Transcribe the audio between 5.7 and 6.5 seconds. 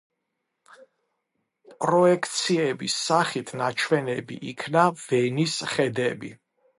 ხედები.